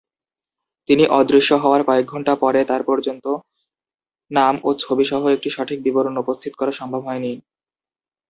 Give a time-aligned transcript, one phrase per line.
[0.89, 3.25] তিনি অদৃশ্য হওয়ার কয়েক ঘন্টা পরে তার পর্যন্ত
[4.31, 7.33] নাম ও ছবি সহ একটি সঠিক বিবরণ উপস্থিত করা সম্ভব হয়নি।